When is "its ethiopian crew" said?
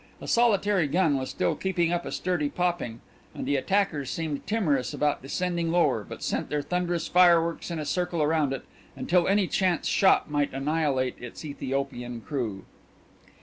11.21-12.65